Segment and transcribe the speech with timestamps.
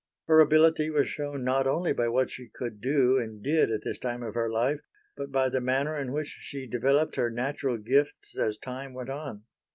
[0.25, 3.99] Her ability was shown not only by what she could do and did at this
[3.99, 4.81] time of her life,
[5.15, 9.43] but by the manner in which she developed her natural gifts as time went on.